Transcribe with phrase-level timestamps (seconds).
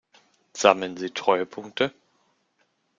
[0.53, 1.93] Sammeln Sie Treuepunkte?